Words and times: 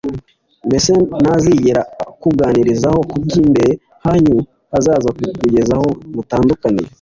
mbese 0.67 0.91
ntazigera 1.21 1.81
akuganirizaho 2.03 2.99
ku 3.09 3.15
by’imbere 3.23 3.71
hanyu 4.05 4.35
hazaza 4.71 5.09
kugeza 5.41 5.71
aho 5.77 5.87
mutandukaniye 6.15 6.89